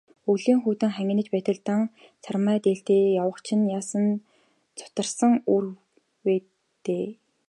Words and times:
Өвлийн 0.31 0.59
хүйтэн 0.63 0.91
хангинаж 0.95 1.27
байтал, 1.31 1.59
дан 1.67 1.81
сармай 2.23 2.57
дээлтэй 2.63 3.01
явах 3.21 3.39
чинь 3.45 3.67
яасан 3.77 4.05
зутарсан 4.77 5.33
үр 5.55 5.65
вэ 6.23 6.35
дээ. 6.85 7.07